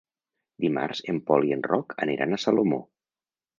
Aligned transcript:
Dimarts 0.65 1.01
en 1.13 1.19
Pol 1.27 1.45
i 1.51 1.55
en 1.59 1.63
Roc 1.73 1.95
aniran 2.07 2.33
a 2.39 2.43
Salomó. 2.47 2.83